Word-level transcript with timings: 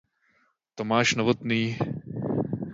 Tomáš 0.75 1.13
Novotný. 1.15 1.77